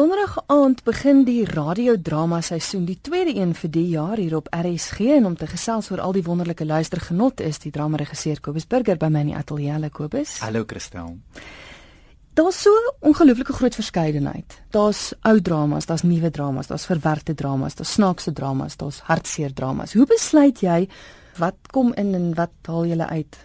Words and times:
Donderdag 0.00 0.38
aand 0.46 0.78
begin 0.86 1.18
die 1.26 1.42
radiodrama 1.44 2.38
seisoen, 2.40 2.86
die 2.88 2.96
tweede 3.04 3.34
een 3.36 3.50
vir 3.52 3.70
die 3.74 3.88
jaar 3.90 4.16
hier 4.16 4.38
op 4.38 4.46
RSG 4.48 5.10
en 5.18 5.26
om 5.28 5.34
te 5.36 5.44
gesels 5.50 5.90
oor 5.92 6.00
al 6.00 6.14
die 6.16 6.22
wonderlike 6.24 6.64
luistergenot 6.64 7.42
is 7.44 7.60
die 7.60 7.72
dramaregisseur 7.74 8.40
Kobus 8.40 8.64
Burger 8.64 8.96
by 8.96 9.10
my 9.12 9.26
in 9.26 9.32
die 9.34 9.36
ateljee. 9.36 9.90
Kobus. 9.92 10.38
Hallo 10.40 10.64
Christel. 10.64 11.18
Daar's 12.32 12.62
so 12.62 12.72
ongelooflike 13.04 13.52
groot 13.52 13.76
verskeidenheid. 13.76 14.56
Daar's 14.72 15.10
ou 15.20 15.36
dramas, 15.40 15.90
daar's 15.90 16.06
nuwe 16.08 16.30
dramas, 16.30 16.72
daar's 16.72 16.88
verwerkte 16.88 17.34
dramas, 17.34 17.76
daar's 17.76 17.92
snaakse 17.92 18.32
dramas, 18.32 18.80
daar's 18.80 19.02
hartseer 19.04 19.52
dramas. 19.52 19.92
Hoe 19.92 20.08
besluit 20.08 20.64
jy 20.64 20.86
wat 21.36 21.60
kom 21.76 21.92
in 22.00 22.14
en 22.14 22.32
wat 22.40 22.72
haal 22.72 22.88
jy 22.88 22.96
uit? 23.04 23.36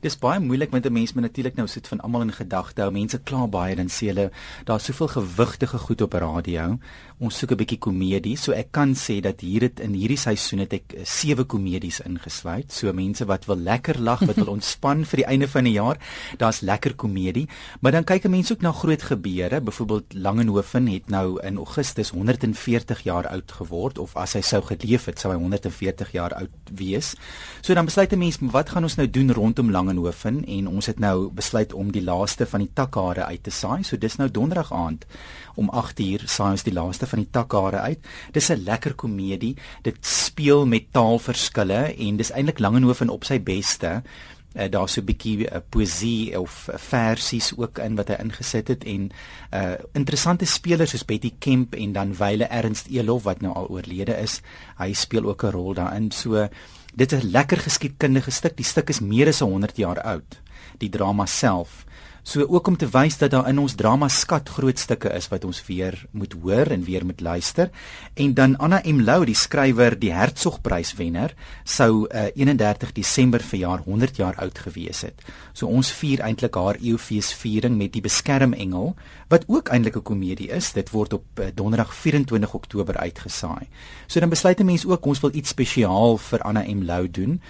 Dis 0.00 0.18
baie 0.18 0.40
moeilik 0.40 0.70
met 0.70 0.86
'n 0.86 0.92
mens 0.92 1.12
moet 1.12 1.22
natuurlik 1.22 1.56
nou 1.56 1.68
sit 1.68 1.88
van 1.88 2.00
almal 2.00 2.22
in 2.22 2.32
gedagte 2.32 2.82
hou. 2.82 2.90
Mense 2.90 3.18
kla 3.18 3.46
baie 3.46 3.76
dan 3.76 3.88
sê 3.88 4.06
hulle 4.06 4.30
daar's 4.64 4.84
soveel 4.84 5.08
gewigtige 5.08 5.78
goed 5.78 6.00
op 6.00 6.12
radio. 6.12 6.78
Ons 7.18 7.38
soek 7.38 7.50
'n 7.52 7.56
bietjie 7.56 7.78
komedie. 7.78 8.36
So 8.36 8.52
ek 8.52 8.72
kan 8.72 8.94
sê 8.94 9.20
dat 9.20 9.40
hier 9.40 9.60
dit 9.60 9.80
in 9.80 9.92
hierdie 9.92 10.18
seisoen 10.18 10.58
het 10.58 10.72
ek 10.72 10.92
eh, 10.92 11.04
sewe 11.04 11.44
komedies 11.44 12.00
ingesluit. 12.00 12.72
So 12.72 12.92
mense 12.92 13.24
wat 13.24 13.46
wil 13.46 13.56
lekker 13.56 14.00
lag, 14.00 14.20
wat 14.20 14.36
wil 14.36 14.52
ontspan 14.58 15.04
vir 15.04 15.16
die 15.16 15.26
einde 15.26 15.48
van 15.48 15.64
die 15.64 15.72
jaar, 15.72 15.98
daar's 16.38 16.60
lekker 16.60 16.94
komedie. 16.94 17.48
Maar 17.80 17.92
dan 17.92 18.04
kyk 18.04 18.24
'n 18.24 18.30
mens 18.30 18.52
ook 18.52 18.60
na 18.60 18.72
groot 18.72 19.02
gebeure. 19.02 19.60
Byvoorbeeld 19.60 20.14
Langehoven 20.14 20.86
het 20.86 21.08
nou 21.08 21.40
in 21.42 21.56
Augustus 21.56 22.10
140 22.10 23.02
jaar 23.02 23.26
oud 23.26 23.52
geword 23.52 23.98
of 23.98 24.16
as 24.16 24.32
hy 24.32 24.40
sou 24.40 24.62
geleef 24.62 25.04
het, 25.04 25.18
sou 25.18 25.32
hy 25.32 25.38
140 25.38 26.12
jaar 26.12 26.34
oud 26.34 26.50
wees. 26.74 27.14
So 27.60 27.74
dan 27.74 27.84
besluit 27.84 28.12
'n 28.12 28.18
mens, 28.18 28.38
wat 28.40 28.70
gaan 28.70 28.82
ons 28.82 28.96
nou 28.96 29.10
doen 29.10 29.32
rondom 29.32 29.63
rondom 29.64 29.70
Langehoven 29.70 30.44
en 30.44 30.68
ons 30.68 30.86
het 30.86 30.98
nou 30.98 31.30
besluit 31.32 31.72
om 31.72 31.90
die 31.92 32.02
laaste 32.02 32.46
van 32.46 32.60
die 32.60 32.70
takhare 32.74 33.24
uit 33.24 33.42
te 33.42 33.50
saai. 33.50 33.82
So 33.84 33.96
dis 33.96 34.16
nou 34.18 34.28
donderdag 34.28 34.72
aand 34.72 35.06
om 35.56 35.70
8uur 35.70 36.26
saai 36.26 36.52
ons 36.52 36.64
die 36.64 36.74
laaste 36.74 37.06
van 37.06 37.22
die 37.22 37.30
takhare 37.30 37.80
uit. 37.80 37.98
Dis 38.32 38.50
'n 38.50 38.64
lekker 38.64 38.94
komedie. 38.94 39.56
Dit 39.82 39.96
speel 40.00 40.66
met 40.66 40.92
taalverskille 40.92 41.96
en 41.96 42.16
dis 42.16 42.30
eintlik 42.30 42.58
Langehoven 42.58 43.08
op 43.08 43.24
sy 43.24 43.40
beste. 43.40 44.02
Uh, 44.54 44.70
daar 44.70 44.88
so 44.88 45.00
'n 45.00 45.04
bietjie 45.04 45.50
uh, 45.50 45.58
poesie 45.68 46.40
of 46.40 46.68
uh, 46.68 46.76
versies 46.76 47.52
ook 47.56 47.78
in 47.78 47.96
wat 47.96 48.08
hy 48.08 48.14
ingesit 48.22 48.68
het 48.68 48.84
en 48.84 49.10
uh 49.52 49.74
interessante 49.92 50.44
spelers 50.44 50.90
soos 50.90 51.04
Betty 51.04 51.32
Kemp 51.38 51.74
en 51.74 51.92
dan 51.92 52.14
Wyle 52.16 52.44
Ernst 52.44 52.86
Elof 52.86 53.22
wat 53.22 53.40
nou 53.40 53.54
al 53.54 53.68
oorlede 53.68 54.16
is. 54.16 54.40
Hy 54.78 54.92
speel 54.92 55.24
ook 55.24 55.42
'n 55.42 55.50
rol 55.50 55.74
daarin. 55.74 56.10
So 56.10 56.48
Dit 56.94 57.12
is 57.12 57.22
'n 57.22 57.30
lekker 57.30 57.58
geskiedkundige 57.58 58.30
stuk. 58.30 58.56
Die 58.56 58.64
stuk 58.64 58.88
is 58.88 59.00
meer 59.00 59.28
as 59.28 59.40
100 59.40 59.76
jaar 59.76 60.00
oud. 60.00 60.40
Die 60.78 60.88
drama 60.88 61.26
self. 61.26 61.84
So 62.24 62.46
ook 62.48 62.66
om 62.66 62.76
te 62.80 62.86
wys 62.88 63.18
dat 63.20 63.34
daar 63.34 63.48
in 63.50 63.58
ons 63.60 63.74
drama 63.76 64.08
skat 64.08 64.48
groot 64.48 64.78
stukke 64.80 65.10
is 65.12 65.26
wat 65.28 65.42
ons 65.44 65.58
weer 65.66 65.98
moet 66.16 66.32
hoor 66.40 66.70
en 66.72 66.84
weer 66.86 67.04
moet 67.04 67.20
luister. 67.20 67.68
En 68.16 68.32
dan 68.34 68.56
Anna 68.56 68.80
M 68.84 69.02
Lou, 69.04 69.26
die 69.28 69.36
skrywer, 69.36 69.92
die 70.00 70.12
Hertzogpryswenner, 70.16 71.34
sou 71.68 72.06
uh, 72.08 72.30
31 72.32 72.94
Desember 72.96 73.44
verjaar 73.44 73.84
100 73.84 74.16
jaar 74.16 74.40
oud 74.40 74.58
gewees 74.58 75.02
het. 75.04 75.20
So 75.52 75.68
ons 75.68 75.92
vier 75.92 76.24
eintlik 76.24 76.56
haar 76.56 76.80
eeufeesviering 76.80 77.76
met 77.76 77.92
die 77.92 78.02
Beskermengel 78.02 78.94
wat 79.28 79.44
ook 79.46 79.68
eintlik 79.68 79.96
'n 80.00 80.08
komedie 80.08 80.48
is. 80.48 80.72
Dit 80.72 80.90
word 80.96 81.12
op 81.12 81.24
uh, 81.40 81.52
Donderdag 81.54 81.92
24 81.94 82.54
Oktober 82.54 82.96
uitgesaai. 82.96 83.68
So 84.06 84.20
dan 84.20 84.32
besluit 84.32 84.60
'n 84.60 84.64
mens 84.64 84.86
ook 84.86 85.04
ons 85.04 85.20
wil 85.20 85.34
iets 85.34 85.50
spesiaal 85.50 86.16
vir 86.16 86.40
Anna 86.40 86.64
M 86.64 86.82
Lou 86.82 87.10
doen 87.10 87.40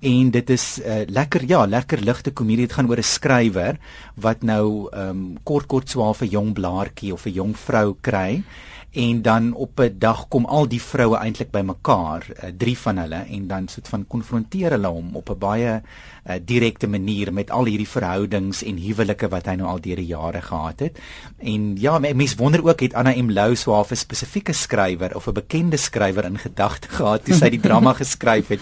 en 0.00 0.30
dit 0.30 0.50
is 0.50 0.64
uh, 0.80 1.02
lekker 1.06 1.44
ja 1.48 1.64
lekker 1.66 2.00
ligte 2.00 2.32
komedie. 2.32 2.66
Dit 2.66 2.76
gaan 2.76 2.88
oor 2.88 2.98
'n 2.98 3.02
skrywer 3.02 3.78
wat 4.16 4.42
nou 4.42 4.88
um, 4.92 5.38
kort 5.44 5.66
kort 5.66 5.88
swaar 5.88 6.14
vir 6.14 6.28
jong 6.28 6.54
blaartjie 6.54 7.12
of 7.12 7.26
'n 7.26 7.32
jong 7.32 7.54
vrou 7.56 7.96
kry 8.00 8.42
en 8.90 9.22
dan 9.22 9.52
op 9.54 9.80
'n 9.80 9.94
dag 9.98 10.28
kom 10.28 10.44
al 10.44 10.68
die 10.68 10.82
vroue 10.82 11.16
eintlik 11.16 11.50
bymekaar, 11.50 12.26
uh, 12.30 12.50
drie 12.56 12.78
van 12.78 12.98
hulle 12.98 13.24
en 13.30 13.46
dan 13.46 13.68
sit 13.68 13.88
van 13.88 14.06
konfronteer 14.06 14.70
hulle 14.70 14.86
hom 14.86 15.16
op 15.16 15.30
'n 15.30 15.38
baie 15.38 15.82
uh, 15.82 16.34
direkte 16.44 16.86
manier 16.86 17.32
met 17.32 17.50
al 17.50 17.64
hierdie 17.64 17.88
verhoudings 17.88 18.62
en 18.62 18.76
huwelike 18.76 19.28
wat 19.28 19.46
hy 19.46 19.54
nou 19.54 19.68
al 19.68 19.80
deur 19.80 19.96
die 19.96 20.06
jare 20.06 20.42
gehad 20.42 20.80
het. 20.80 20.98
En 21.38 21.76
ja, 21.76 21.98
mense 21.98 22.36
wonder 22.36 22.66
ook 22.66 22.80
het 22.80 22.94
Anna 22.94 23.14
M 23.22 23.30
Lou 23.30 23.54
swaaf 23.54 23.90
'n 23.90 23.96
spesifieke 23.96 24.52
skrywer 24.52 25.14
of 25.16 25.26
'n 25.26 25.32
bekende 25.32 25.76
skrywer 25.76 26.24
in 26.24 26.38
gedagte 26.38 26.88
gehad 26.98 27.24
toe 27.24 27.34
sy 27.34 27.48
die 27.50 27.60
drama 27.60 27.92
geskryf 27.92 28.48
het. 28.48 28.60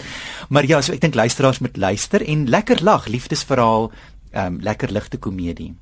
Maar 0.48 0.66
ja, 0.66 0.80
so 0.80 0.92
ek 0.92 1.00
dink 1.00 1.14
luisteraars 1.14 1.58
moet 1.58 1.76
luister 1.76 2.26
en 2.26 2.48
lekker 2.48 2.82
lag, 2.82 3.06
liefdesverhaal, 3.06 3.90
um, 4.34 4.60
lekker 4.60 4.92
ligte 4.92 5.16
komedie. 5.16 5.74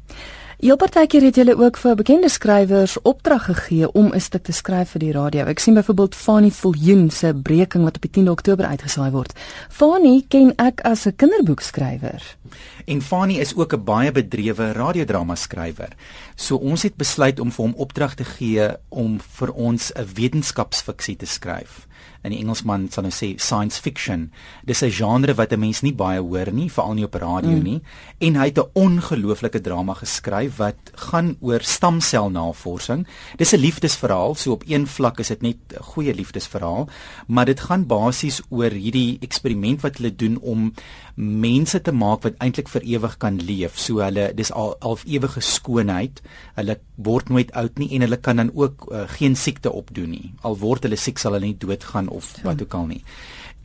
Heel 0.57 0.77
partykeer 0.81 1.21
het 1.23 1.37
julle 1.37 1.53
ook 1.61 1.77
vir 1.77 1.99
bekende 1.99 2.29
skrywers 2.33 2.95
opdrag 3.05 3.45
gegee 3.45 3.91
om 3.93 4.07
'n 4.15 4.21
stuk 4.21 4.43
te 4.43 4.53
skryf 4.53 4.91
vir 4.91 5.01
die 5.01 5.13
radio. 5.13 5.45
Ek 5.45 5.59
sien 5.59 5.75
byvoorbeeld 5.75 6.15
Fanny 6.15 6.51
Viljoen 6.51 7.11
se 7.11 7.35
breking 7.43 7.85
wat 7.85 7.97
op 7.97 8.03
die 8.03 8.11
10 8.11 8.31
Oktober 8.31 8.65
uitgesaai 8.65 9.11
word. 9.11 9.33
Fanny 9.69 10.25
ken 10.29 10.53
ek 10.57 10.81
as 10.81 11.07
'n 11.07 11.17
kinderboekskrywer. 11.17 12.37
En 12.87 13.03
Fanny 13.03 13.39
is 13.43 13.55
ook 13.55 13.73
'n 13.75 13.85
baie 13.85 14.13
bedrewe 14.13 14.73
radiodrama 14.73 15.35
skrywer. 15.35 15.93
So 16.35 16.57
ons 16.57 16.83
het 16.83 16.97
besluit 16.97 17.41
om 17.41 17.53
vir 17.53 17.65
hom 17.65 17.75
opdrag 17.75 18.15
te 18.15 18.25
gee 18.25 18.77
om 18.89 19.21
vir 19.21 19.53
ons 19.53 19.93
'n 19.93 20.09
wetenskapsfiksie 20.15 21.17
te 21.17 21.27
skryf 21.27 21.87
in 22.27 22.35
die 22.35 22.41
Engelsman 22.43 22.89
sal 22.93 23.07
nou 23.07 23.15
sê 23.15 23.35
science 23.43 23.81
fiction. 23.83 24.31
Dis 24.67 24.83
'n 24.83 24.91
genre 24.91 25.35
wat 25.35 25.53
'n 25.53 25.61
mens 25.61 25.83
nie 25.83 25.95
baie 25.95 26.21
hoor 26.21 26.53
nie, 26.53 26.71
veral 26.71 26.95
nie 26.95 27.05
op 27.05 27.15
radio 27.15 27.57
mm. 27.57 27.63
nie. 27.63 27.81
En 28.19 28.37
hy 28.37 28.47
het 28.47 28.59
'n 28.59 28.71
ongelooflike 28.75 29.61
drama 29.61 29.95
geskryf 29.95 30.57
wat 30.57 30.77
gaan 30.95 31.37
oor 31.41 31.61
stamselnavorsing. 31.61 33.07
Dis 33.37 33.53
'n 33.53 33.61
liefdesverhaal, 33.61 34.35
so 34.35 34.53
op 34.53 34.65
een 34.67 34.87
vlak 34.87 35.19
is 35.21 35.29
dit 35.29 35.43
net 35.43 35.57
'n 35.69 35.83
goeie 35.83 36.15
liefdesverhaal, 36.15 36.89
maar 37.27 37.45
dit 37.45 37.61
gaan 37.61 37.87
basies 37.87 38.43
oor 38.49 38.71
hierdie 38.71 39.19
eksperiment 39.21 39.81
wat 39.81 39.97
hulle 39.97 40.17
doen 40.17 40.39
om 40.41 40.73
mense 41.15 41.81
te 41.81 41.93
maak 41.93 42.23
wat 42.23 42.35
eintlik 42.39 42.69
vir 42.77 42.87
ewig 42.97 43.17
kan 43.23 43.41
leef. 43.49 43.81
So 43.81 44.03
hulle 44.05 44.29
dis 44.37 44.53
al 44.53 44.77
al 44.81 44.99
ewige 45.05 45.43
skoonheid. 45.45 46.23
Hulle 46.59 46.79
word 47.09 47.33
nooit 47.33 47.53
oud 47.57 47.83
nie 47.83 47.91
en 47.97 48.07
hulle 48.07 48.21
kan 48.21 48.43
dan 48.43 48.53
ook 48.55 48.87
uh, 48.91 49.05
geen 49.17 49.37
siekte 49.37 49.73
opdoen 49.73 50.15
nie. 50.15 50.33
Al 50.47 50.59
word 50.61 50.87
hulle 50.87 51.01
siek 51.01 51.19
sal 51.23 51.37
hulle 51.37 51.51
nie 51.51 51.61
doodgaan 51.67 52.09
of 52.09 52.35
ja. 52.37 52.51
wat 52.51 52.63
ook 52.63 52.75
al 52.79 52.89
nie. 52.95 53.03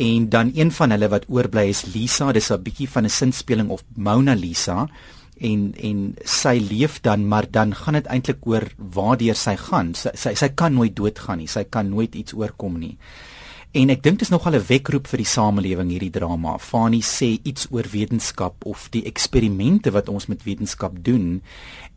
En 0.02 0.30
dan 0.34 0.52
een 0.56 0.72
van 0.74 0.96
hulle 0.96 1.10
wat 1.12 1.28
oorbly 1.30 1.68
is 1.70 1.86
Lisa, 1.94 2.32
dis 2.32 2.52
'n 2.52 2.64
bietjie 2.64 2.90
van 2.90 3.06
'n 3.06 3.10
sinspeling 3.10 3.70
of 3.70 3.84
Mona 3.96 4.34
Lisa 4.34 4.88
en 5.42 5.74
en 5.78 6.00
sy 6.26 6.58
leef 6.70 7.02
dan 7.02 7.28
maar 7.28 7.46
dan 7.52 7.76
gaan 7.76 7.94
dit 7.94 8.06
eintlik 8.06 8.46
oor 8.46 8.66
waartoe 8.78 9.34
sy 9.34 9.56
gaan. 9.56 9.94
Sy, 9.94 10.10
sy 10.14 10.34
sy 10.36 10.50
kan 10.50 10.74
nooit 10.74 10.96
doodgaan 10.96 11.38
nie. 11.38 11.48
Sy 11.48 11.64
kan 11.64 11.90
nooit 11.90 12.16
iets 12.16 12.34
oorkom 12.34 12.80
nie. 12.80 12.98
En 13.72 13.88
ek 13.88 14.02
dink 14.04 14.18
dit 14.20 14.26
is 14.28 14.32
nogal 14.34 14.58
'n 14.58 14.68
wekroep 14.68 15.08
vir 15.08 15.22
die 15.24 15.32
samelewing 15.32 15.92
hierdie 15.92 16.12
drama. 16.12 16.58
Fani 16.60 17.00
sê 17.00 17.40
iets 17.44 17.68
oor 17.72 17.88
wetenskap 17.88 18.66
of 18.66 18.90
die 18.92 19.06
eksperimente 19.06 19.92
wat 19.92 20.10
ons 20.10 20.28
met 20.28 20.44
wetenskap 20.44 20.92
doen 21.04 21.42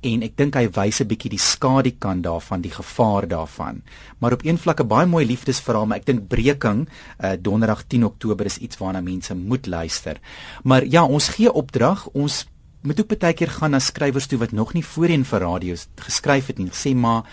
en 0.02 0.22
ek 0.22 0.36
dink 0.36 0.54
hy 0.54 0.68
wys 0.70 1.00
'n 1.00 1.08
bietjie 1.08 1.30
die 1.30 1.38
skadukant 1.38 2.22
daarvan, 2.22 2.60
die 2.60 2.70
gevaar 2.70 3.26
daarvan. 3.26 3.82
Maar 4.20 4.32
op 4.32 4.44
een 4.44 4.58
vlak 4.58 4.80
'n 4.80 4.86
baie 4.86 5.06
mooi 5.06 5.26
liefdesverhaal, 5.26 5.86
maar 5.86 5.98
ek 5.98 6.06
dink 6.06 6.28
breking 6.28 6.88
uh, 7.20 7.32
donderdag 7.40 7.86
10 7.88 8.04
Oktober 8.04 8.46
is 8.46 8.58
iets 8.58 8.78
waarna 8.78 9.00
mense 9.00 9.34
moet 9.34 9.66
luister. 9.66 10.20
Maar 10.62 10.86
ja, 10.86 11.04
ons 11.04 11.28
gee 11.28 11.52
opdrag, 11.52 12.08
ons 12.12 12.46
moet 12.84 13.00
ook 13.00 13.14
baie 13.16 13.32
keer 13.32 13.48
gaan 13.48 13.72
na 13.72 13.80
skrywers 13.80 14.26
toe 14.28 14.38
wat 14.38 14.52
nog 14.52 14.74
nie 14.76 14.84
voorheen 14.84 15.24
vir 15.24 15.41
radio 15.41 15.76
geskryf 16.04 16.50
het 16.52 16.58
nie. 16.60 16.68
Sê 16.68 16.92
maar, 16.94 17.24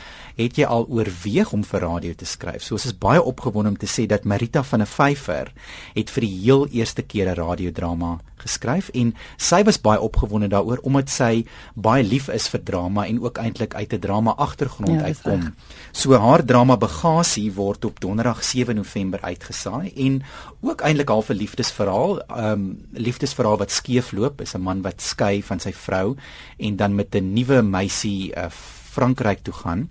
het 0.44 0.58
jy 0.58 0.66
al 0.66 0.88
oorweeg 0.90 1.54
om 1.54 1.64
vir 1.64 1.82
radio 1.82 2.14
te 2.14 2.26
skryf? 2.26 2.64
So 2.64 2.76
ons 2.76 2.86
is 2.86 2.98
baie 2.98 3.22
opgewonde 3.22 3.70
om 3.70 3.78
te 3.78 3.90
sê 3.90 4.08
dat 4.10 4.26
Marita 4.26 4.64
van 4.64 4.80
der 4.80 4.88
Vyver 4.88 5.54
het 5.96 6.10
vir 6.10 6.22
die 6.22 6.36
heel 6.44 6.68
eerste 6.68 7.02
keer 7.02 7.30
'n 7.30 7.36
radiodrama 7.36 8.20
geskryf 8.42 8.90
en 8.98 9.14
sy 9.38 9.62
was 9.68 9.80
baie 9.82 10.02
opgewonde 10.02 10.50
daaroor 10.52 10.82
omdat 10.88 11.10
sy 11.10 11.46
baie 11.76 12.04
lief 12.04 12.30
is 12.34 12.48
vir 12.50 12.64
drama 12.64 13.06
en 13.08 13.22
ook 13.22 13.38
eintlik 13.38 13.76
uit 13.76 13.94
'n 13.94 14.00
drama 14.00 14.32
agtergrond 14.38 15.00
ja, 15.00 15.12
uitkom. 15.12 15.54
So 15.92 16.18
haar 16.18 16.46
drama 16.46 16.78
Bagasie 16.78 17.54
word 17.54 17.86
op 17.86 18.00
Donderdag 18.00 18.44
7 18.44 18.76
November 18.76 19.22
uitgesaai 19.22 19.94
en 19.96 20.24
ook 20.62 20.82
eintlik 20.82 21.10
half 21.10 21.30
'n 21.30 21.34
liefdesverhaal, 21.34 22.20
ehm 22.20 22.52
um, 22.52 22.88
liefdesverhaal 22.92 23.58
wat 23.58 23.72
skeefloop, 23.72 24.42
is 24.42 24.54
'n 24.54 24.62
man 24.62 24.82
wat 24.82 25.02
skei 25.02 25.44
van 25.44 25.60
sy 25.60 25.74
vrou 25.74 26.16
en 26.58 26.76
dan 26.76 26.96
met 26.96 27.16
'n 27.16 27.34
nuwe 27.34 27.62
meisie 27.62 28.32
uh, 28.36 28.50
Frankryk 28.92 29.40
toe 29.44 29.54
gaan. 29.54 29.90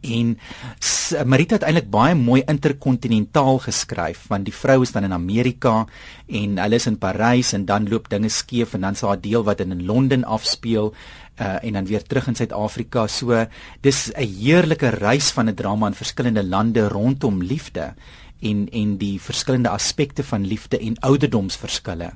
En 0.00 0.38
Marita 1.26 1.54
het 1.54 1.66
eintlik 1.66 1.90
baie 1.92 2.14
mooi 2.14 2.42
interkontinentaal 2.48 3.58
geskryf 3.66 4.26
want 4.30 4.46
die 4.48 4.54
vrou 4.54 4.82
is 4.82 4.92
dan 4.94 5.04
in 5.04 5.12
Amerika 5.12 5.86
en 6.28 6.58
hulle 6.62 6.78
is 6.80 6.86
in 6.88 6.98
Parys 6.98 7.52
en 7.52 7.66
dan 7.68 7.88
loop 7.88 8.08
dinge 8.08 8.30
skeef 8.32 8.74
en 8.74 8.86
dan 8.86 8.96
sal 8.96 9.12
haar 9.12 9.20
deel 9.20 9.44
wat 9.44 9.60
in 9.60 9.84
Londen 9.84 10.24
afspeel 10.24 10.92
uh, 11.40 11.58
en 11.64 11.72
dan 11.72 11.86
weer 11.86 12.02
terug 12.02 12.28
in 12.28 12.34
Suid-Afrika. 12.34 13.06
So 13.06 13.46
dis 13.80 14.10
'n 14.14 14.28
heerlike 14.40 14.88
reis 14.88 15.30
van 15.30 15.48
'n 15.48 15.54
drama 15.54 15.86
in 15.86 15.94
verskillende 15.94 16.44
lande 16.44 16.88
rondom 16.88 17.42
liefde 17.42 17.94
en 18.40 18.68
en 18.70 18.96
die 18.96 19.20
verskillende 19.20 19.68
aspekte 19.68 20.24
van 20.24 20.46
liefde 20.46 20.78
en 20.78 20.98
ouderdomsverskille. 20.98 22.12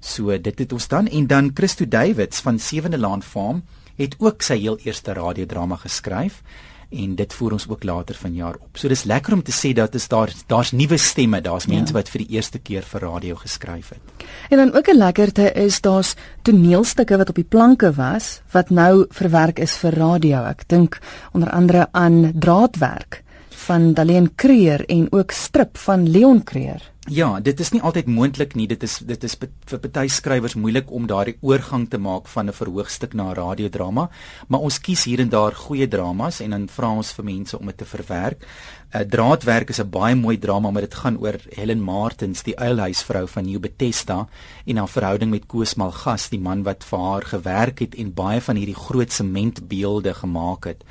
So 0.00 0.38
dit 0.38 0.58
het 0.58 0.72
ons 0.72 0.88
dan 0.88 1.06
en 1.06 1.26
dan 1.26 1.50
Christo 1.54 1.88
Davids 1.88 2.40
van 2.40 2.58
Sewende 2.58 2.98
Laan 2.98 3.22
Farm 3.22 3.64
het 3.96 4.16
ook 4.18 4.42
sy 4.42 4.58
heel 4.58 4.78
eerste 4.84 5.12
radiodrama 5.12 5.76
geskryf 5.76 6.42
en 6.90 7.14
dit 7.14 7.32
voer 7.32 7.52
ons 7.52 7.68
ook 7.68 7.84
later 7.84 8.14
vanjaar 8.14 8.54
op. 8.54 8.78
So 8.78 8.88
dis 8.88 9.04
lekker 9.04 9.34
om 9.34 9.42
te 9.42 9.52
sê 9.54 9.72
dat 9.74 9.94
is 9.94 10.08
daar 10.08 10.32
daar's 10.46 10.72
nuwe 10.72 10.96
stemme, 10.96 11.40
daar's 11.40 11.66
mense 11.66 11.92
ja. 11.92 11.98
wat 11.98 12.08
vir 12.08 12.24
die 12.24 12.36
eerste 12.36 12.58
keer 12.58 12.82
vir 12.82 13.00
radio 13.00 13.36
geskryf 13.36 13.88
het. 13.88 14.26
En 14.50 14.58
dan 14.58 14.74
ook 14.74 14.88
'n 14.88 14.98
lekkerte 14.98 15.52
is 15.52 15.80
daar's 15.80 16.14
toneelstukke 16.42 17.16
wat 17.16 17.28
op 17.28 17.34
die 17.34 17.48
planke 17.48 17.92
was 17.92 18.40
wat 18.50 18.70
nou 18.70 19.06
verwerk 19.10 19.58
is 19.58 19.76
vir 19.76 19.94
radio. 19.94 20.44
Ek 20.44 20.68
dink 20.68 20.98
onder 21.32 21.50
andere 21.50 21.88
aan 21.92 22.32
Draadwerk 22.34 23.22
van 23.48 23.94
Daleen 23.94 24.34
Creer 24.34 24.84
en 24.86 25.06
ook 25.10 25.30
Strip 25.30 25.76
van 25.76 26.08
Leon 26.08 26.44
Creer. 26.44 26.95
Ja, 27.06 27.38
dit 27.38 27.60
is 27.62 27.68
nie 27.70 27.78
altyd 27.86 28.08
moontlik 28.10 28.56
nie. 28.58 28.64
Dit 28.66 28.82
is 28.82 28.96
dit 29.06 29.24
is 29.24 29.36
vir 29.38 29.78
party 29.78 30.08
skrywers 30.10 30.56
moeilik 30.58 30.88
om 30.90 31.04
daardie 31.06 31.36
oorgang 31.38 31.84
te 31.90 32.00
maak 32.02 32.26
van 32.26 32.48
'n 32.48 32.52
verhoogstuk 32.52 33.14
na 33.14 33.32
radiodrama, 33.32 34.10
maar 34.48 34.60
ons 34.60 34.80
kies 34.80 35.04
hier 35.04 35.20
en 35.20 35.28
daar 35.28 35.54
goeie 35.54 35.88
dramas 35.88 36.40
en 36.40 36.50
dan 36.50 36.68
vra 36.68 36.90
ons 36.90 37.12
vir 37.12 37.24
mense 37.24 37.58
om 37.58 37.66
dit 37.66 37.76
te 37.78 37.84
verwerk. 37.84 38.46
uh, 38.94 39.00
Draadwerk 39.00 39.68
is 39.68 39.80
'n 39.80 39.90
baie 39.90 40.14
mooi 40.14 40.38
drama, 40.38 40.70
maar 40.70 40.82
dit 40.82 40.94
gaan 40.94 41.18
oor 41.18 41.36
Helen 41.54 41.80
Martins, 41.80 42.42
die 42.42 42.58
uilhuisvrou 42.58 43.28
van 43.28 43.44
New 43.44 43.60
Bethesda 43.60 44.28
en 44.66 44.76
haar 44.76 44.88
verhouding 44.88 45.30
met 45.30 45.46
Koos 45.46 45.74
Malgas, 45.74 46.28
die 46.28 46.40
man 46.40 46.62
wat 46.62 46.84
vir 46.84 46.98
haar 46.98 47.22
gewerk 47.22 47.78
het 47.78 47.94
en 47.94 48.14
baie 48.14 48.40
van 48.40 48.56
hierdie 48.56 48.74
groot 48.74 49.12
sementbeelde 49.12 50.14
gemaak 50.14 50.64
het. 50.64 50.84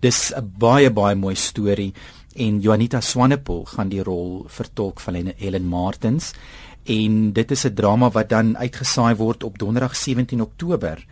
Dis 0.00 0.32
'n 0.34 0.52
baie 0.58 0.90
baie 0.90 1.14
mooi 1.14 1.34
storie 1.34 1.94
en 2.38 2.60
Juanita 2.60 3.00
Swanepoel 3.00 3.64
gaan 3.64 3.90
die 3.92 4.02
rol 4.02 4.44
vertolk 4.46 5.00
van 5.00 5.32
Helen 5.36 5.66
Martins 5.66 6.32
en 6.84 7.32
dit 7.32 7.50
is 7.50 7.64
'n 7.66 7.74
drama 7.74 8.10
wat 8.10 8.28
dan 8.28 8.56
uitgesaai 8.56 9.14
word 9.16 9.44
op 9.44 9.58
Donderdag 9.58 9.96
17 9.96 10.40
Oktober 10.40 11.04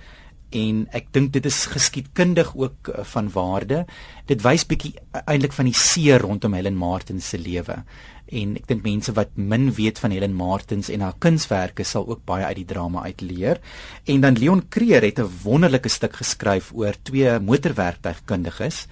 en 0.55 0.84
ek 0.94 1.08
dink 1.14 1.32
dit 1.34 1.46
is 1.49 1.67
geskiedkundig 1.73 2.52
ook 2.55 2.88
uh, 2.88 3.05
van 3.14 3.31
waarde. 3.34 3.84
Dit 4.31 4.44
wys 4.46 4.67
bietjie 4.69 4.94
uh, 4.94 5.23
eintlik 5.26 5.52
van 5.56 5.69
die 5.69 5.75
seer 5.75 6.23
rondom 6.23 6.55
Helen 6.55 6.76
Martins 6.78 7.28
se 7.32 7.38
lewe. 7.38 7.82
En 8.26 8.56
ek 8.58 8.67
dink 8.67 8.82
mense 8.87 9.12
wat 9.14 9.37
min 9.38 9.69
weet 9.75 9.99
van 10.02 10.14
Helen 10.14 10.34
Martins 10.34 10.90
en 10.90 11.00
haar 11.00 11.19
kunswerke 11.19 11.84
sal 11.87 12.06
ook 12.08 12.25
baie 12.26 12.44
uit 12.44 12.56
die 12.56 12.69
drama 12.73 13.02
uitleer. 13.06 13.61
En 14.06 14.20
dan 14.20 14.38
Leon 14.38 14.69
Creer 14.69 15.02
het 15.02 15.19
'n 15.19 15.31
wonderlike 15.43 15.88
stuk 15.88 16.17
geskryf 16.17 16.73
oor 16.75 16.94
twee 17.02 17.38
motorwerktuigkundiges. 17.40 18.87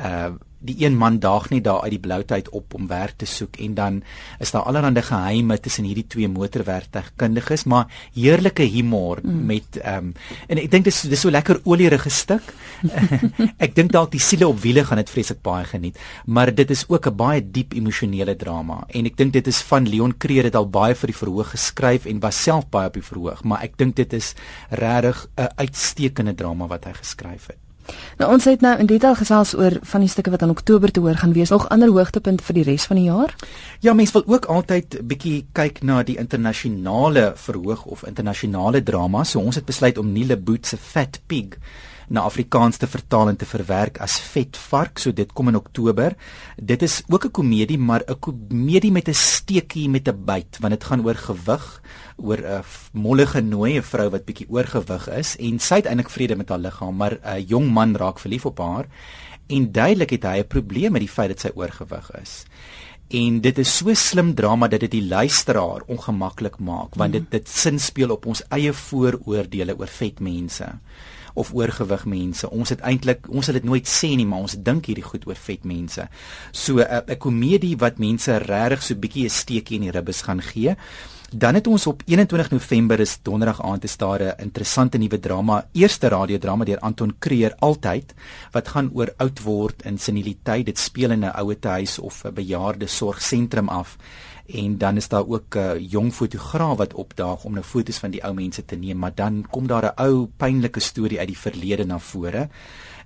Uh 0.00 0.36
die 0.58 0.76
een 0.84 0.96
man 0.98 1.18
daag 1.22 1.50
net 1.50 1.64
daar 1.64 1.82
uit 1.86 1.94
die 1.94 2.02
blou 2.02 2.22
tyd 2.26 2.48
op 2.56 2.74
om 2.74 2.86
werk 2.90 3.16
te 3.16 3.26
soek 3.26 3.56
en 3.62 3.74
dan 3.74 4.00
is 4.42 4.50
daar 4.50 4.66
allerlei 4.66 5.02
geheime 5.02 5.58
tussen 5.60 5.84
hierdie 5.86 6.06
twee 6.06 6.28
motorwerktuigkundiges 6.28 7.64
maar 7.64 7.86
heerlike 8.14 8.62
humor 8.62 9.20
mm. 9.22 9.44
met 9.46 9.78
ehm 9.78 10.10
um, 10.10 10.12
en 10.48 10.58
ek 10.58 10.70
dink 10.70 10.88
dis 10.88 11.00
dis 11.10 11.20
so 11.20 11.30
lekker 11.30 11.60
olierige 11.64 12.10
stuk. 12.10 12.42
ek 13.64 13.74
dink 13.76 13.92
dalk 13.92 14.10
die 14.12 14.22
siele 14.22 14.48
op 14.48 14.58
wiele 14.62 14.84
gaan 14.86 15.00
dit 15.02 15.10
vreeslik 15.10 15.42
baie 15.42 15.66
geniet, 15.68 15.98
maar 16.26 16.52
dit 16.54 16.70
is 16.70 16.84
ook 16.88 17.06
'n 17.06 17.16
baie 17.16 17.42
diep 17.42 17.74
emosionele 17.74 18.36
drama 18.36 18.84
en 18.88 19.06
ek 19.06 19.16
dink 19.16 19.32
dit 19.32 19.46
is 19.46 19.62
van 19.70 19.88
Leon 19.88 20.16
Creer 20.18 20.44
het 20.44 20.56
al 20.56 20.68
baie 20.68 20.94
vir 20.94 21.12
die 21.12 21.20
verhoog 21.22 21.54
geskryf 21.54 22.06
en 22.06 22.20
was 22.20 22.42
self 22.42 22.68
baie 22.70 22.86
op 22.86 22.94
die 22.94 23.02
verhoog, 23.02 23.44
maar 23.44 23.62
ek 23.62 23.78
dink 23.78 23.96
dit 23.96 24.12
is 24.12 24.34
regtig 24.70 25.26
'n 25.36 25.48
uitstekende 25.56 26.34
drama 26.34 26.66
wat 26.66 26.84
hy 26.84 26.92
geskryf 26.92 27.46
het. 27.46 27.67
Nou 28.18 28.32
ons 28.32 28.44
het 28.44 28.60
nou 28.60 28.74
in 28.78 28.86
detail 28.86 29.14
gesels 29.18 29.54
oor 29.56 29.78
van 29.82 30.04
die 30.04 30.10
stukke 30.10 30.30
wat 30.30 30.42
in 30.42 30.50
Oktober 30.50 30.90
te 30.90 31.00
hoor 31.00 31.16
gaan 31.20 31.32
wees. 31.32 31.50
Nog 31.54 31.68
ander 31.68 31.88
hoogtepunte 31.88 32.44
vir 32.44 32.60
die 32.60 32.64
res 32.70 32.86
van 32.90 32.96
die 33.00 33.06
jaar? 33.08 33.34
Ja, 33.80 33.94
mense 33.94 34.12
wil 34.12 34.26
ook 34.26 34.48
altyd 34.50 35.00
bietjie 35.08 35.46
kyk 35.52 35.82
na 35.82 36.02
die 36.02 36.18
internasionale 36.18 37.32
verhoog 37.36 37.84
of 37.84 38.06
internasionale 38.06 38.82
drama. 38.82 39.24
So 39.24 39.40
ons 39.40 39.60
het 39.60 39.68
besluit 39.68 39.98
om 39.98 40.12
Nile 40.12 40.36
Boots 40.36 40.74
se 40.74 40.76
Fat 40.76 41.20
Pig 41.26 41.58
na 42.08 42.24
Afrikaans 42.24 42.76
te 42.76 42.86
vertaal 42.86 43.28
en 43.28 43.36
te 43.36 43.46
verwerk 43.48 44.00
as 44.00 44.18
Vet 44.32 44.56
Vark. 44.56 44.98
So 44.98 45.12
dit 45.12 45.32
kom 45.32 45.48
in 45.48 45.56
Oktober. 45.56 46.16
Dit 46.56 46.82
is 46.82 47.02
ook 47.08 47.24
'n 47.24 47.30
komedie, 47.30 47.78
maar 47.78 48.02
'n 48.06 48.18
komedie 48.18 48.92
met 48.92 49.08
'n 49.08 49.14
steekie 49.14 49.88
met 49.88 50.08
'n 50.08 50.24
byt, 50.24 50.58
want 50.60 50.72
dit 50.72 50.84
gaan 50.84 51.04
oor 51.04 51.14
gewig, 51.14 51.82
oor 52.16 52.38
'n 52.38 52.64
mollige 52.92 53.40
nooie 53.40 53.82
vrou 53.82 54.10
wat 54.10 54.24
bietjie 54.24 54.48
oorgewig 54.48 55.08
is 55.08 55.36
en 55.36 55.58
sy 55.58 55.74
het 55.74 55.86
eintlik 55.86 56.10
vrede 56.10 56.36
met 56.36 56.48
haar 56.48 56.58
liggaam, 56.58 56.96
maar 56.96 57.18
'n 57.22 57.44
jong 57.46 57.70
man 57.70 57.96
raak 57.96 58.18
verlief 58.18 58.46
op 58.46 58.58
haar 58.58 58.86
en 59.46 59.72
duidelik 59.72 60.10
het 60.10 60.22
hy 60.22 60.38
'n 60.38 60.46
probleem 60.46 60.92
met 60.92 61.00
die 61.00 61.14
feit 61.16 61.28
dat 61.28 61.40
sy 61.40 61.50
oorgewig 61.54 62.10
is. 62.20 62.44
En 63.08 63.40
dit 63.40 63.58
is 63.58 63.76
so 63.76 63.94
slim 63.94 64.34
drama 64.34 64.68
dat 64.68 64.80
dit 64.80 64.90
die 64.90 65.06
luisteraar 65.08 65.80
ongemaklik 65.86 66.58
maak 66.58 66.94
want 66.94 67.12
dit 67.12 67.30
dit 67.30 67.48
sin 67.48 67.78
speel 67.78 68.10
op 68.10 68.26
ons 68.26 68.42
eie 68.48 68.72
vooroordeele 68.72 69.78
oor 69.78 69.86
vet 69.86 70.20
mense 70.20 70.78
of 71.38 71.54
oorgewig 71.54 72.04
mense. 72.04 72.50
Ons 72.50 72.74
het 72.74 72.80
eintlik 72.86 73.28
ons 73.30 73.46
sal 73.46 73.58
dit 73.58 73.64
nooit 73.64 73.86
sê 73.88 74.14
nie, 74.16 74.26
maar 74.26 74.46
ons 74.46 74.56
dink 74.58 74.90
hierdie 74.90 75.06
goed 75.06 75.26
oor 75.26 75.38
vet 75.48 75.64
mense. 75.64 76.08
So 76.52 76.78
'n 76.78 77.02
'n 77.06 77.18
komedie 77.18 77.76
wat 77.78 77.98
mense 77.98 78.38
regtig 78.38 78.82
so 78.82 78.94
bietjie 78.94 79.24
'n 79.24 79.30
steekie 79.30 79.76
in 79.76 79.82
die 79.82 79.90
ribbes 79.90 80.22
gaan 80.22 80.42
gee. 80.42 80.76
Dan 81.28 81.54
het 81.54 81.66
ons 81.66 81.86
op 81.86 82.02
21 82.06 82.50
November 82.50 83.00
is 83.00 83.18
donderdag 83.22 83.62
aand 83.62 83.80
te 83.80 83.86
stare 83.86 84.34
'n 84.38 84.42
interessante 84.42 84.98
nuwe 84.98 85.20
drama, 85.20 85.68
eerste 85.72 86.08
radiodrama 86.08 86.64
deur 86.64 86.78
Anton 86.78 87.14
Kreer 87.18 87.54
altyd 87.58 88.14
wat 88.52 88.68
gaan 88.68 88.90
oor 88.94 89.12
oud 89.16 89.42
word 89.42 89.82
in 89.82 89.98
seniliteit. 89.98 90.66
Dit 90.66 90.78
speel 90.78 91.10
in 91.10 91.24
'n 91.24 91.36
ouetehuis 91.36 91.98
of 91.98 92.24
'n 92.24 92.34
bejaarde 92.34 92.86
sorgsentrum 92.86 93.68
af 93.68 93.96
en 94.48 94.78
dan 94.78 94.96
is 94.96 95.08
daar 95.08 95.26
ook 95.26 95.54
'n 95.54 95.58
uh, 95.58 95.90
jong 95.90 96.14
fotograaf 96.14 96.76
wat 96.76 96.94
opdaag 96.94 97.44
om 97.44 97.52
nou 97.52 97.64
fotos 97.64 97.98
van 97.98 98.10
die 98.10 98.24
ou 98.24 98.34
mense 98.34 98.64
te 98.64 98.76
neem, 98.76 98.98
maar 98.98 99.14
dan 99.14 99.46
kom 99.50 99.66
daar 99.66 99.84
'n 99.84 100.02
ou 100.02 100.26
pynlike 100.36 100.80
storie 100.80 101.18
uit 101.18 101.28
die 101.28 101.38
verlede 101.38 101.84
na 101.84 101.98
vore. 101.98 102.48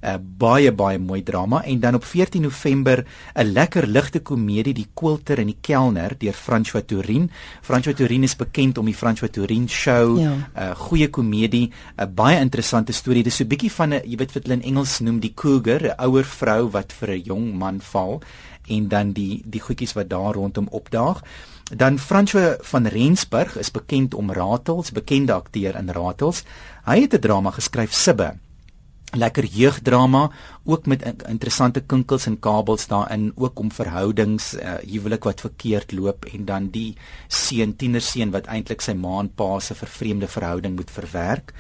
'n 0.03 0.09
uh, 0.09 0.19
baie 0.19 0.73
baie 0.75 0.99
mooi 0.99 1.23
drama 1.23 1.63
en 1.63 1.81
dan 1.81 1.95
op 1.95 2.05
14 2.05 2.43
November 2.43 3.07
'n 3.35 3.53
lekker 3.53 3.87
ligte 3.87 4.21
komedie 4.21 4.75
Die 4.75 4.89
Koelter 4.95 5.39
en 5.39 5.47
die 5.47 5.57
Kelner 5.61 6.19
deur 6.19 6.33
François 6.33 6.85
Tourin. 6.85 7.31
François 7.61 7.95
Tourin 7.95 8.23
is 8.23 8.37
bekend 8.37 8.79
om 8.79 8.85
die 8.85 8.97
François 8.97 9.31
Tourin 9.31 9.69
show, 9.69 10.17
'n 10.17 10.21
ja. 10.21 10.35
uh, 10.57 10.77
goeie 10.77 11.09
komedie, 11.09 11.71
'n 11.97 12.15
baie 12.15 12.41
interessante 12.41 12.93
storie. 12.93 13.23
Dit 13.23 13.33
is 13.33 13.37
so 13.39 13.45
'n 13.45 13.49
bietjie 13.49 13.73
van 13.73 13.95
'n 13.95 14.03
jy 14.05 14.17
weet 14.17 14.33
wat 14.33 14.43
hulle 14.43 14.55
in 14.55 14.63
Engels 14.63 15.01
noem 15.01 15.21
die 15.21 15.35
cougar, 15.35 15.83
'n 15.83 15.95
ouer 16.05 16.25
vrou 16.25 16.71
wat 16.71 16.93
vir 16.93 17.11
'n 17.11 17.23
jong 17.23 17.55
man 17.55 17.81
val 17.81 18.23
en 18.67 18.89
dan 18.89 19.13
die 19.13 19.43
die 19.45 19.61
goedjies 19.61 19.93
wat 19.93 20.09
daar 20.09 20.35
rondom 20.35 20.69
opdaag. 20.71 21.23
Dan 21.75 21.99
François 21.99 22.57
van 22.61 22.87
Rensburg 22.87 23.57
is 23.57 23.71
bekend 23.71 24.15
om 24.15 24.33
Ratels, 24.33 24.93
bekende 24.93 25.33
akteur 25.33 25.77
in 25.77 25.91
Ratels. 25.91 26.45
Hy 26.85 27.01
het 27.01 27.15
'n 27.15 27.21
drama 27.21 27.51
geskryf 27.51 27.93
Sibbe. 27.93 28.35
Lekker 29.13 29.45
jeugdrama, 29.45 30.31
ook 30.65 30.87
met 30.87 31.03
interessante 31.29 31.81
kinkels 31.81 32.27
en 32.27 32.39
kabels 32.39 32.87
daarin, 32.87 33.33
ook 33.35 33.59
om 33.59 33.73
verhoudings, 33.73 34.55
uh, 34.55 34.75
huwelik 34.89 35.25
wat 35.25 35.41
verkeerd 35.41 35.93
loop 35.93 36.25
en 36.25 36.45
dan 36.45 36.71
die 36.71 36.97
seun, 37.29 37.77
tienerseun 37.77 38.31
wat 38.31 38.47
eintlik 38.47 38.81
sy 38.81 38.93
ma 38.93 39.21
en 39.21 39.35
pa 39.35 39.61
se 39.61 39.75
vervreemde 39.75 40.29
verhouding 40.29 40.77
moet 40.77 40.91
verwerk. 40.91 41.53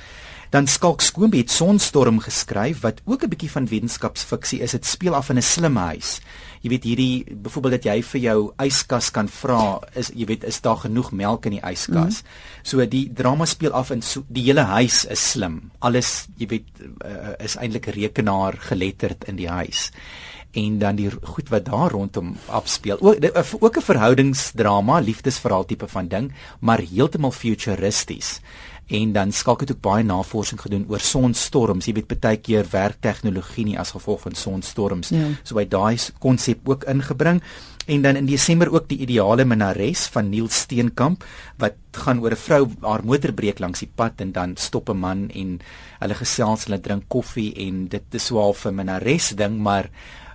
Dan 0.50 0.67
Skalk 0.67 1.00
Skoombe 1.00 1.37
het 1.37 1.50
Sonstorm 1.50 2.21
geskryf 2.21 2.81
wat 2.81 3.00
ook 3.05 3.23
'n 3.23 3.29
bietjie 3.29 3.50
van 3.50 3.67
wetenskapsfiksie 3.67 4.61
is. 4.61 4.71
Dit 4.71 4.87
speel 4.87 5.15
af 5.15 5.29
in 5.29 5.37
'n 5.37 5.43
slim 5.43 5.76
huis 5.76 6.21
jy 6.62 6.71
weet 6.71 6.85
hierdie 6.87 7.37
byvoorbeeld 7.42 7.76
dat 7.81 7.88
jy 7.90 7.97
vir 8.07 8.21
jou 8.23 8.38
yskas 8.62 9.11
kan 9.14 9.28
vra 9.28 9.81
is 9.99 10.12
jy 10.14 10.26
weet 10.31 10.45
is 10.49 10.61
daar 10.62 10.78
genoeg 10.85 11.12
melk 11.12 11.47
in 11.50 11.59
die 11.59 11.64
yskas. 11.73 12.23
Mm. 12.23 12.28
So 12.62 12.87
die 12.87 13.07
drama 13.12 13.47
speel 13.50 13.75
af 13.75 13.90
in 13.90 14.02
so, 14.02 14.23
die 14.28 14.47
hele 14.47 14.66
huis 14.71 15.02
is 15.11 15.23
slim. 15.33 15.73
Alles 15.81 16.28
jy 16.38 16.50
weet 16.54 16.85
uh, 17.04 17.35
is 17.42 17.59
eintlik 17.59 17.90
rekenaar 17.97 18.59
geletterd 18.71 19.26
in 19.28 19.40
die 19.40 19.50
huis 19.50 19.90
en 20.52 20.78
dan 20.78 20.99
die 20.99 21.09
goed 21.09 21.49
wat 21.49 21.64
daar 21.64 21.90
rondom 21.90 22.35
afspeel. 22.47 23.00
Ook 23.00 23.25
ook 23.61 23.76
'n 23.76 23.83
verhoudingsdrama, 23.83 24.99
liefdesverhaal 25.00 25.64
tipe 25.64 25.88
van 25.88 26.09
ding, 26.09 26.33
maar 26.61 26.78
heeltemal 26.78 27.31
futuristies 27.31 28.40
en 28.87 29.12
dan 29.12 29.33
skalk 29.33 29.61
het 29.61 29.73
ook 29.73 29.81
baie 29.81 30.05
navorsing 30.05 30.61
gedoen 30.61 30.87
oor 30.89 31.01
sonstorms. 31.01 31.87
Jy 31.87 31.95
weet 31.95 32.21
baie 32.21 32.37
keer 32.37 32.67
werk 32.71 33.01
tegnologie 33.01 33.65
nie 33.65 33.79
as 33.79 33.91
gevolg 33.91 34.21
van 34.21 34.35
sonstorms. 34.35 35.09
Ja. 35.09 35.31
So 35.43 35.55
by 35.55 35.65
daai 35.69 35.97
konsep 36.19 36.69
ook 36.69 36.85
ingebring 36.85 37.43
en 37.87 38.03
dan 38.03 38.17
in 38.17 38.27
Desember 38.27 38.71
ook 38.73 38.89
die 38.89 38.99
ideale 39.03 39.45
minares 39.45 40.07
van 40.15 40.29
Neil 40.31 40.49
Steenkamp 40.49 41.25
wat 41.59 41.75
gaan 42.05 42.21
oor 42.23 42.31
'n 42.31 42.37
vrou 42.37 42.69
haar 42.81 43.05
motor 43.05 43.33
breek 43.33 43.59
langs 43.59 43.81
die 43.81 43.91
pad 43.95 44.21
en 44.21 44.33
dan 44.33 44.57
stop 44.57 44.89
'n 44.89 44.99
man 44.99 45.31
en 45.31 45.61
hulle 45.99 46.15
gesels, 46.15 46.65
hulle 46.65 46.81
drink 46.81 47.05
koffie 47.09 47.55
en 47.55 47.89
dit 47.89 48.03
is 48.11 48.27
swaar 48.27 48.55
vir 48.55 48.73
minares 48.73 49.29
ding 49.37 49.59
maar 49.59 49.91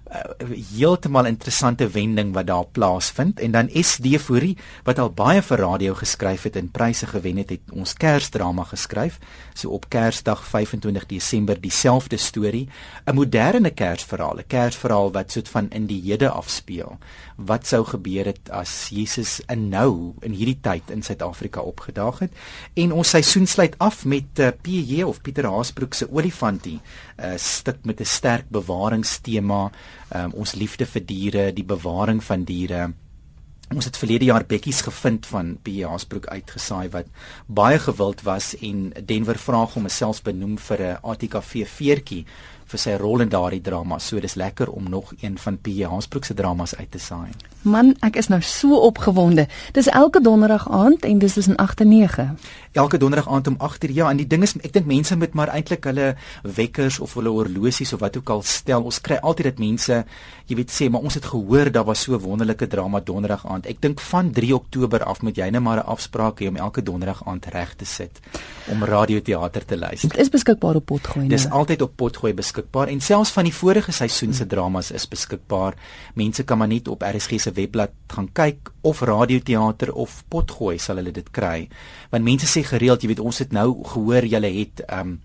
uh, 0.08 0.56
heeltemal 0.78 1.26
interessante 1.26 1.88
wending 1.88 2.34
wat 2.34 2.48
daar 2.48 2.66
plaasvind 2.72 3.40
en 3.40 3.52
dan 3.52 3.70
SD 3.74 4.18
Fourie 4.20 4.58
wat 4.84 5.00
al 5.00 5.12
baie 5.12 5.42
vir 5.42 5.60
radio 5.60 5.94
geskryf 5.98 6.44
het 6.48 6.56
en 6.56 6.72
pryse 6.72 7.08
gewen 7.08 7.38
het, 7.42 7.50
het 7.50 7.74
ons 7.74 7.94
Kersdrama 7.94 8.64
geskryf. 8.64 9.20
So 9.54 9.70
op 9.76 9.90
Kersdag 9.90 10.44
25 10.48 11.06
Desember 11.06 11.60
dieselfde 11.62 12.18
storie, 12.18 12.70
'n 13.06 13.16
moderne 13.16 13.72
Kersverhaal, 13.72 14.38
'n 14.38 14.48
Kersverhaal 14.48 15.12
wat 15.12 15.32
soet 15.32 15.50
van 15.50 15.70
in 15.70 15.86
die 15.86 16.02
hede 16.02 16.30
afspeel. 16.30 16.98
Wat 17.36 17.68
sou 17.68 17.84
gebeur 17.86 18.26
het 18.26 18.50
as 18.50 18.90
Jesus 18.90 19.42
in 19.48 19.70
nou 19.70 20.14
in 20.22 20.32
hierdie 20.32 20.60
tyd 20.62 20.90
in 20.90 21.04
Suid-Afrika 21.04 21.62
opgedaag 21.62 22.20
het? 22.20 22.32
En 22.74 22.92
ons 22.92 23.10
seisoen 23.10 23.48
sluit 23.48 23.76
af 23.78 24.06
met 24.06 24.40
uh, 24.40 24.48
PJ 24.62 25.04
of 25.04 25.22
Pieter 25.22 25.46
Haasbroek 25.46 25.94
se 25.94 26.12
Olifantie, 26.12 26.80
'n 27.18 27.26
uh, 27.26 27.38
stuk 27.38 27.78
met 27.84 28.00
'n 28.00 28.06
sterk 28.06 28.50
bewaringstema 28.50 29.72
um, 30.16 30.34
ons 30.34 30.56
liefde 30.56 30.86
vir 30.86 31.06
diere, 31.06 31.52
die 31.54 31.66
bewaring 31.66 32.24
van 32.24 32.44
diere. 32.44 32.94
Ons 33.68 33.86
het 33.90 33.98
verlede 34.00 34.30
jaar 34.30 34.46
bekkies 34.48 34.82
gevind 34.86 35.26
van 35.28 35.58
P.J. 35.64 35.90
Haasbroek 35.92 36.30
uitgesaai 36.32 36.88
wat 36.94 37.10
baie 37.48 37.80
gewild 37.80 38.24
was 38.24 38.54
en 38.64 38.94
Denver 39.06 39.40
vra 39.44 39.66
hom 39.74 39.90
selfs 39.92 40.24
benoem 40.24 40.56
vir 40.58 40.82
'n 40.82 41.00
ATKV 41.04 41.68
veertjie 41.68 42.26
vir 42.67 42.79
sy 42.79 42.95
rol 43.00 43.24
in 43.24 43.31
daardie 43.31 43.62
drama. 43.63 44.00
So 44.00 44.19
dis 44.19 44.36
lekker 44.36 44.69
om 44.69 44.89
nog 44.89 45.13
een 45.21 45.38
van 45.39 45.57
P.J. 45.57 45.88
Haasbroek 45.91 46.25
se 46.25 46.33
dramas 46.33 46.75
uit 46.75 46.91
te 46.91 47.00
saai. 47.00 47.31
Man, 47.67 47.95
ek 48.05 48.15
is 48.19 48.29
nou 48.31 48.39
so 48.45 48.77
opgewonde. 48.88 49.47
Dis 49.75 49.89
elke 49.91 50.21
donderdag 50.24 50.67
aand 50.71 51.03
en 51.07 51.19
dis 51.19 51.33
tussen 51.33 51.57
8 51.59 51.81
en 51.83 51.89
9. 51.89 52.27
Elke 52.77 52.97
donderdag 52.97 53.27
aand 53.33 53.47
om 53.47 53.57
8:00. 53.57 53.93
Ja, 53.93 54.09
en 54.09 54.17
die 54.17 54.27
ding 54.27 54.43
is 54.43 54.55
ek 54.62 54.74
dink 54.74 54.86
mense 54.86 55.17
moet 55.17 55.33
maar 55.33 55.51
eintlik 55.51 55.83
hulle 55.83 56.15
wekkers 56.43 57.00
of 57.00 57.13
hulle 57.13 57.29
horlosies 57.29 57.93
of 57.93 58.00
wat 58.00 58.17
ook 58.17 58.29
al 58.29 58.41
stel. 58.41 58.83
Ons 58.83 59.01
kry 59.01 59.17
altyd 59.21 59.51
dit 59.51 59.59
mense, 59.59 60.05
jy 60.45 60.55
weet 60.55 60.71
sê, 60.71 60.89
maar 60.89 61.01
ons 61.01 61.13
het 61.13 61.25
gehoor 61.25 61.71
daar 61.71 61.86
was 61.86 62.01
so 62.01 62.19
wonderlike 62.19 62.67
drama 62.67 63.00
donderdag 63.00 63.47
aand. 63.47 63.65
Ek 63.65 63.81
dink 63.81 64.00
van 64.00 64.31
3 64.31 64.55
Oktober 64.55 65.03
af 65.03 65.21
moet 65.21 65.36
jy 65.36 65.50
net 65.50 65.62
maar 65.62 65.77
'n 65.77 65.88
afspraak 65.88 66.39
hê 66.41 66.47
om 66.47 66.55
elke 66.55 66.83
donderdag 66.83 67.24
aand 67.25 67.45
reg 67.45 67.75
te 67.75 67.86
sit 67.86 68.19
om 68.71 68.83
radioteater 68.83 69.65
te 69.65 69.77
luister. 69.77 70.09
Dit 70.09 70.19
is 70.19 70.29
beskikbaar 70.29 70.75
op 70.75 70.86
Potgooi. 70.86 71.27
Dis 71.27 71.50
altyd 71.50 71.81
op 71.81 71.95
Potgooi 71.95 72.33
beskikbaar 72.58 72.90
en 72.90 73.02
selfs 73.02 73.32
van 73.36 73.46
die 73.46 73.54
vorige 73.54 73.92
seisoen 73.92 74.34
se 74.34 74.46
dramas 74.48 74.92
is 74.92 75.08
beskikbaar. 75.08 75.76
Mense 76.16 76.44
kan 76.44 76.58
maar 76.58 76.68
net 76.68 76.88
op 76.88 77.04
RSG 77.04 77.40
se 77.40 77.52
webblad 77.52 77.92
gaan 78.08 78.30
kyk 78.34 78.72
of 78.82 79.02
radioteater 79.02 79.94
of 79.94 80.24
Potgooi 80.30 80.78
sal 80.80 80.98
hulle 80.98 81.12
dit 81.12 81.30
kry. 81.32 81.68
Want 82.10 82.24
mense 82.24 82.48
sê 82.48 82.64
gereeld, 82.66 83.02
jy 83.02 83.14
weet, 83.14 83.22
ons 83.22 83.40
het 83.40 83.52
nou 83.54 83.84
gehoor 83.84 84.26
julle 84.26 84.50
het 84.50 84.82
um 84.90 85.20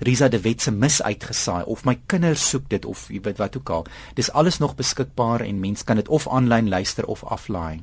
Risa 0.00 0.28
de 0.28 0.40
Wet 0.40 0.62
se 0.62 0.70
mis 0.70 1.02
uitgesaai 1.02 1.64
of 1.66 1.84
my 1.84 1.98
kinders 2.06 2.48
soek 2.48 2.68
dit 2.70 2.84
of 2.84 3.08
jy 3.12 3.20
weet 3.20 3.38
wat 3.38 3.58
ook 3.60 3.70
al. 3.70 3.86
Dis 4.14 4.32
alles 4.32 4.58
nog 4.58 4.76
beskikbaar 4.78 5.44
en 5.44 5.60
mense 5.60 5.84
kan 5.84 5.96
dit 5.96 6.08
of 6.08 6.28
aanlyn 6.28 6.68
luister 6.68 7.06
of 7.06 7.24
aflaai. 7.24 7.82